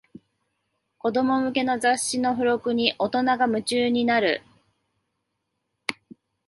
[0.97, 4.41] 子供向けの雑誌の付録に大人が夢中になる